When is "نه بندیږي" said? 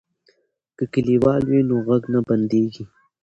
2.13-2.83